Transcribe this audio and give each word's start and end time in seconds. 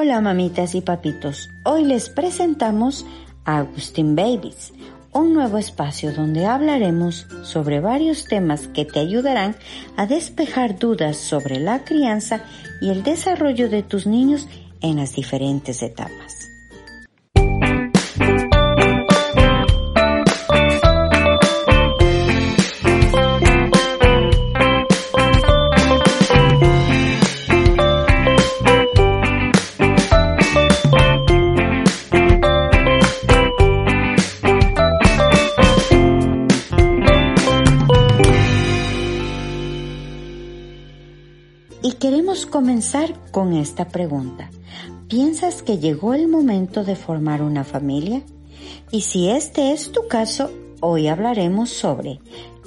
Hola 0.00 0.20
mamitas 0.20 0.76
y 0.76 0.80
papitos, 0.80 1.50
hoy 1.64 1.82
les 1.82 2.08
presentamos 2.08 3.04
Agustin 3.44 4.14
Babies, 4.14 4.72
un 5.12 5.34
nuevo 5.34 5.58
espacio 5.58 6.12
donde 6.12 6.46
hablaremos 6.46 7.26
sobre 7.42 7.80
varios 7.80 8.24
temas 8.24 8.68
que 8.68 8.84
te 8.84 9.00
ayudarán 9.00 9.56
a 9.96 10.06
despejar 10.06 10.78
dudas 10.78 11.16
sobre 11.16 11.58
la 11.58 11.84
crianza 11.84 12.44
y 12.80 12.90
el 12.90 13.02
desarrollo 13.02 13.68
de 13.68 13.82
tus 13.82 14.06
niños 14.06 14.46
en 14.82 14.98
las 14.98 15.16
diferentes 15.16 15.82
etapas. 15.82 16.57
Y 41.82 41.92
queremos 41.92 42.46
comenzar 42.46 43.14
con 43.30 43.52
esta 43.52 43.88
pregunta. 43.88 44.50
¿Piensas 45.08 45.62
que 45.62 45.78
llegó 45.78 46.12
el 46.12 46.28
momento 46.28 46.84
de 46.84 46.96
formar 46.96 47.40
una 47.40 47.64
familia? 47.64 48.22
Y 48.90 49.02
si 49.02 49.30
este 49.30 49.72
es 49.72 49.92
tu 49.92 50.08
caso, 50.08 50.50
hoy 50.80 51.08
hablaremos 51.08 51.70
sobre 51.70 52.20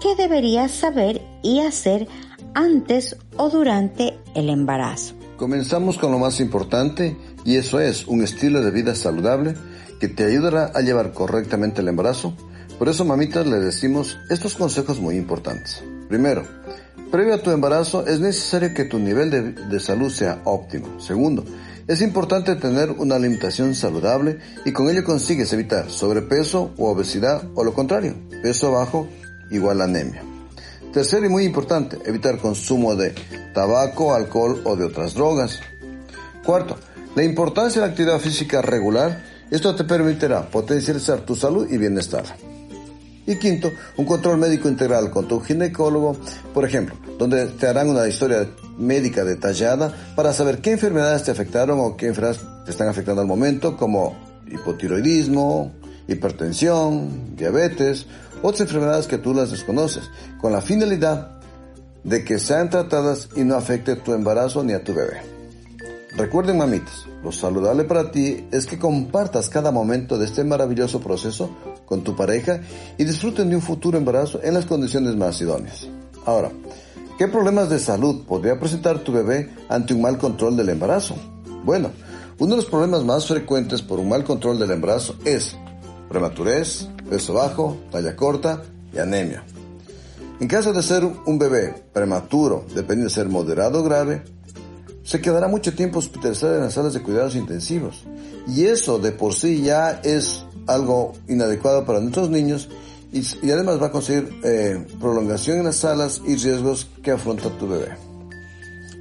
qué 0.00 0.14
deberías 0.16 0.70
saber 0.70 1.20
y 1.42 1.60
hacer 1.60 2.06
antes 2.54 3.16
o 3.36 3.50
durante 3.50 4.18
el 4.34 4.50
embarazo. 4.50 5.14
Comenzamos 5.36 5.98
con 5.98 6.12
lo 6.12 6.18
más 6.18 6.38
importante 6.38 7.16
y 7.44 7.56
eso 7.56 7.80
es 7.80 8.06
un 8.06 8.22
estilo 8.22 8.62
de 8.62 8.70
vida 8.70 8.94
saludable 8.94 9.54
que 9.98 10.08
te 10.08 10.24
ayudará 10.24 10.70
a 10.74 10.80
llevar 10.80 11.12
correctamente 11.12 11.80
el 11.80 11.88
embarazo. 11.88 12.34
Por 12.78 12.88
eso, 12.88 13.04
mamitas, 13.04 13.46
le 13.46 13.58
decimos 13.58 14.18
estos 14.30 14.54
consejos 14.54 15.00
muy 15.00 15.16
importantes. 15.16 15.82
Primero, 16.08 16.44
Previo 17.12 17.34
a 17.34 17.42
tu 17.42 17.50
embarazo 17.50 18.06
es 18.06 18.20
necesario 18.20 18.72
que 18.72 18.86
tu 18.86 18.98
nivel 18.98 19.54
de, 19.54 19.80
salud 19.80 20.10
sea 20.10 20.40
óptimo. 20.46 20.98
Segundo, 20.98 21.44
es 21.86 22.00
importante 22.00 22.56
tener 22.56 22.90
una 22.90 23.16
alimentación 23.16 23.74
saludable 23.74 24.38
y 24.64 24.72
con 24.72 24.88
ello 24.88 25.04
consigues 25.04 25.52
evitar 25.52 25.90
sobrepeso 25.90 26.72
o 26.78 26.90
obesidad 26.90 27.42
o 27.54 27.64
lo 27.64 27.74
contrario, 27.74 28.14
peso 28.42 28.72
bajo 28.72 29.08
igual 29.50 29.82
anemia. 29.82 30.22
Tercero 30.90 31.26
y 31.26 31.28
muy 31.28 31.44
importante, 31.44 31.98
evitar 32.06 32.38
consumo 32.38 32.96
de 32.96 33.14
tabaco, 33.52 34.14
alcohol 34.14 34.62
o 34.64 34.74
de 34.74 34.86
otras 34.86 35.12
drogas. 35.12 35.60
Cuarto, 36.42 36.78
la 37.14 37.24
importancia 37.24 37.82
de 37.82 37.88
la 37.88 37.90
actividad 37.90 38.20
física 38.20 38.62
regular. 38.62 39.22
Esto 39.50 39.76
te 39.76 39.84
permitirá 39.84 40.48
potencializar 40.48 41.20
tu 41.26 41.36
salud 41.36 41.70
y 41.70 41.76
bienestar. 41.76 42.24
Y 43.26 43.36
quinto, 43.36 43.70
un 43.96 44.04
control 44.04 44.38
médico 44.38 44.68
integral 44.68 45.10
con 45.10 45.28
tu 45.28 45.40
ginecólogo, 45.40 46.16
por 46.52 46.64
ejemplo, 46.64 46.96
donde 47.18 47.46
te 47.46 47.68
harán 47.68 47.88
una 47.88 48.06
historia 48.08 48.48
médica 48.76 49.24
detallada 49.24 49.94
para 50.16 50.32
saber 50.32 50.58
qué 50.58 50.72
enfermedades 50.72 51.22
te 51.22 51.30
afectaron 51.30 51.78
o 51.80 51.96
qué 51.96 52.08
enfermedades 52.08 52.44
te 52.64 52.70
están 52.72 52.88
afectando 52.88 53.20
al 53.20 53.28
momento, 53.28 53.76
como 53.76 54.16
hipotiroidismo, 54.50 55.72
hipertensión, 56.08 57.36
diabetes, 57.36 58.06
otras 58.42 58.62
enfermedades 58.62 59.06
que 59.06 59.18
tú 59.18 59.34
las 59.34 59.52
desconoces, 59.52 60.10
con 60.40 60.52
la 60.52 60.60
finalidad 60.60 61.38
de 62.02 62.24
que 62.24 62.40
sean 62.40 62.70
tratadas 62.70 63.28
y 63.36 63.44
no 63.44 63.54
afecte 63.54 63.94
tu 63.96 64.12
embarazo 64.12 64.64
ni 64.64 64.72
a 64.72 64.82
tu 64.82 64.94
bebé. 64.94 65.41
Recuerden, 66.14 66.58
mamitas, 66.58 67.06
lo 67.24 67.32
saludable 67.32 67.84
para 67.84 68.10
ti 68.10 68.46
es 68.52 68.66
que 68.66 68.78
compartas 68.78 69.48
cada 69.48 69.70
momento 69.70 70.18
de 70.18 70.26
este 70.26 70.44
maravilloso 70.44 71.00
proceso 71.00 71.48
con 71.86 72.02
tu 72.04 72.14
pareja 72.14 72.60
y 72.98 73.04
disfruten 73.04 73.48
de 73.48 73.56
un 73.56 73.62
futuro 73.62 73.96
embarazo 73.96 74.38
en 74.42 74.52
las 74.52 74.66
condiciones 74.66 75.16
más 75.16 75.40
idóneas. 75.40 75.88
Ahora, 76.26 76.52
¿qué 77.16 77.28
problemas 77.28 77.70
de 77.70 77.78
salud 77.78 78.26
podría 78.26 78.60
presentar 78.60 78.98
tu 78.98 79.12
bebé 79.12 79.50
ante 79.70 79.94
un 79.94 80.02
mal 80.02 80.18
control 80.18 80.54
del 80.54 80.68
embarazo? 80.68 81.16
Bueno, 81.64 81.90
uno 82.38 82.50
de 82.50 82.56
los 82.56 82.66
problemas 82.66 83.04
más 83.04 83.26
frecuentes 83.26 83.80
por 83.80 83.98
un 83.98 84.10
mal 84.10 84.22
control 84.22 84.58
del 84.58 84.70
embarazo 84.70 85.16
es 85.24 85.56
prematurez, 86.10 86.88
peso 87.08 87.32
bajo, 87.32 87.78
talla 87.90 88.14
corta 88.14 88.62
y 88.92 88.98
anemia. 88.98 89.44
En 90.40 90.48
caso 90.48 90.74
de 90.74 90.82
ser 90.82 91.04
un 91.04 91.38
bebé 91.38 91.84
prematuro, 91.92 92.66
dependiendo 92.74 93.04
de 93.04 93.14
ser 93.14 93.28
moderado 93.28 93.80
o 93.80 93.82
grave, 93.84 94.24
se 95.12 95.20
quedará 95.20 95.46
mucho 95.46 95.74
tiempo 95.74 95.98
hospitalizado 95.98 96.54
en 96.54 96.62
las 96.62 96.72
salas 96.72 96.94
de 96.94 97.02
cuidados 97.02 97.36
intensivos. 97.36 98.02
Y 98.48 98.64
eso 98.64 98.98
de 98.98 99.12
por 99.12 99.34
sí 99.34 99.60
ya 99.60 100.00
es 100.02 100.42
algo 100.66 101.12
inadecuado 101.28 101.84
para 101.84 102.00
nuestros 102.00 102.30
niños 102.30 102.70
y, 103.12 103.20
y 103.46 103.50
además 103.50 103.78
va 103.78 103.88
a 103.88 103.90
conseguir 103.90 104.32
eh, 104.42 104.86
prolongación 104.98 105.58
en 105.58 105.64
las 105.64 105.76
salas 105.76 106.22
y 106.26 106.36
riesgos 106.36 106.88
que 107.02 107.10
afronta 107.10 107.50
tu 107.58 107.68
bebé. 107.68 107.94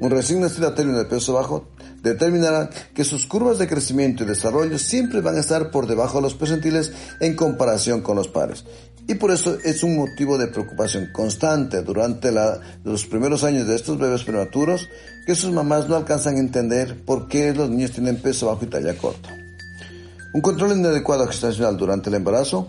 Un 0.00 0.08
recién 0.08 0.40
nacido 0.40 0.68
a 0.68 0.74
término 0.74 0.96
de 0.96 1.04
peso 1.04 1.34
bajo 1.34 1.68
determinará 2.02 2.70
que 2.94 3.04
sus 3.04 3.26
curvas 3.26 3.58
de 3.58 3.68
crecimiento 3.68 4.22
y 4.22 4.26
desarrollo 4.28 4.78
siempre 4.78 5.20
van 5.20 5.36
a 5.36 5.40
estar 5.40 5.70
por 5.70 5.86
debajo 5.86 6.18
de 6.18 6.22
los 6.22 6.34
percentiles 6.34 6.90
en 7.20 7.36
comparación 7.36 8.00
con 8.00 8.16
los 8.16 8.28
pares. 8.28 8.64
Y 9.08 9.14
por 9.14 9.30
eso 9.30 9.56
es 9.64 9.82
un 9.82 9.96
motivo 9.96 10.36
de 10.36 10.48
preocupación 10.48 11.08
constante 11.12 11.80
durante 11.82 12.30
los 12.84 13.06
primeros 13.06 13.42
años 13.42 13.66
de 13.66 13.74
estos 13.74 13.98
bebés 13.98 14.22
prematuros 14.22 14.86
que 15.26 15.34
sus 15.34 15.50
mamás 15.50 15.88
no 15.88 15.96
alcanzan 15.96 16.36
a 16.36 16.40
entender 16.40 16.94
por 17.06 17.26
qué 17.26 17.54
los 17.54 17.70
niños 17.70 17.92
tienen 17.92 18.20
peso 18.20 18.48
bajo 18.48 18.66
y 18.66 18.68
talla 18.68 18.94
corta. 18.98 19.34
Un 20.34 20.42
control 20.42 20.76
inadecuado 20.76 21.26
gestacional 21.26 21.78
durante 21.78 22.10
el 22.10 22.16
embarazo 22.16 22.68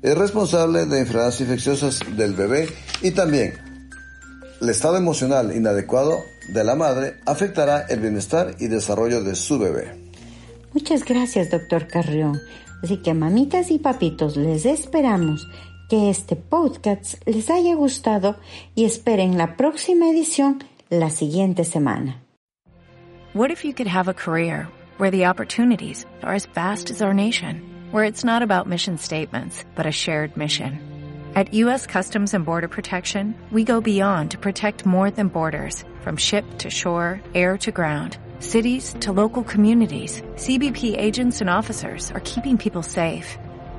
es 0.00 0.16
responsable 0.16 0.86
de 0.86 1.00
enfermedades 1.00 1.40
infecciosas 1.40 1.98
del 2.16 2.34
bebé 2.34 2.68
y 3.02 3.10
también 3.10 3.54
el 4.60 4.68
estado 4.68 4.96
emocional 4.96 5.56
inadecuado 5.56 6.20
de 6.52 6.62
la 6.62 6.76
madre 6.76 7.16
afectará 7.26 7.86
el 7.88 7.98
bienestar 7.98 8.54
y 8.60 8.68
desarrollo 8.68 9.24
de 9.24 9.34
su 9.34 9.58
bebé. 9.58 9.92
Muchas 10.72 11.04
gracias, 11.04 11.50
doctor 11.50 11.88
Carrión. 11.88 12.38
Así 12.82 12.98
que 12.98 13.12
mamitas 13.12 13.70
y 13.70 13.78
papitos, 13.78 14.36
les 14.36 14.64
esperamos 14.64 15.46
que 15.90 16.08
este 16.08 16.36
podcast 16.36 17.14
les 17.26 17.50
haya 17.50 17.74
gustado 17.74 18.36
y 18.76 18.84
esperen 18.84 19.36
la 19.36 19.56
próxima 19.56 20.08
edición 20.08 20.62
la 20.88 21.10
siguiente 21.10 21.64
semana. 21.64 22.22
What 23.34 23.50
if 23.50 23.64
you 23.64 23.74
could 23.74 23.88
have 23.88 24.08
a 24.08 24.14
career 24.14 24.68
where 24.98 25.10
the 25.10 25.26
opportunities 25.26 26.06
are 26.22 26.32
as 26.32 26.46
vast 26.54 26.90
as 26.90 27.02
our 27.02 27.12
nation, 27.12 27.60
where 27.90 28.04
it's 28.04 28.24
not 28.24 28.42
about 28.42 28.68
mission 28.68 28.98
statements, 28.98 29.64
but 29.74 29.84
a 29.84 29.90
shared 29.90 30.36
mission? 30.36 30.78
At 31.34 31.52
U.S. 31.54 31.88
Customs 31.88 32.34
and 32.34 32.44
Border 32.44 32.68
Protection, 32.68 33.34
we 33.50 33.64
go 33.64 33.80
beyond 33.80 34.30
to 34.30 34.38
protect 34.38 34.86
more 34.86 35.10
than 35.10 35.26
borders, 35.26 35.82
from 36.02 36.16
ship 36.16 36.44
to 36.58 36.70
shore, 36.70 37.20
air 37.34 37.58
to 37.58 37.72
ground, 37.72 38.16
cities 38.38 38.94
to 39.00 39.10
local 39.12 39.42
communities. 39.42 40.22
CBP 40.36 40.96
agents 40.96 41.40
and 41.40 41.50
officers 41.50 42.12
are 42.12 42.20
keeping 42.20 42.58
people 42.58 42.82
safe. 42.82 43.36